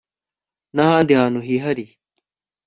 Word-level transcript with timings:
n'ahandi 0.75 1.11
hantu 1.19 1.39
hihariye 1.47 1.93